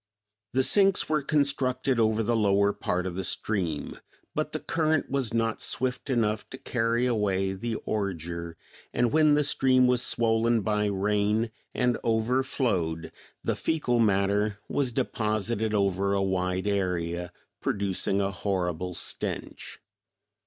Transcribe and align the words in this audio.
= 0.29 0.53
The 0.53 0.63
sinks 0.63 1.07
were 1.07 1.21
constructed 1.21 1.99
over 1.99 2.23
the 2.23 2.35
lower 2.35 2.73
part 2.73 3.05
of 3.05 3.13
the 3.13 3.23
stream, 3.23 3.99
but 4.33 4.51
the 4.51 4.59
current 4.59 5.11
was 5.11 5.31
not 5.31 5.61
swift 5.61 6.09
enough 6.09 6.49
to 6.49 6.57
carry 6.57 7.05
away 7.05 7.53
the 7.53 7.75
ordure, 7.85 8.55
and 8.95 9.11
when 9.11 9.35
the 9.35 9.43
stream 9.43 9.85
was 9.85 10.01
swollen 10.01 10.61
by 10.61 10.87
rain 10.87 11.51
and 11.75 11.99
overflowed, 12.03 13.11
the 13.43 13.55
foecal 13.55 13.99
matter 13.99 14.57
was 14.67 14.91
deposited 14.91 15.71
over 15.75 16.13
a 16.13 16.23
wide 16.23 16.65
area, 16.65 17.31
producing 17.61 18.19
a 18.19 18.31
horrible 18.31 18.95
stench. 18.95 19.79